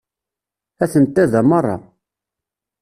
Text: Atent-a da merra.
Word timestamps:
Atent-a 0.85 1.25
da 1.31 1.41
merra. 1.49 1.77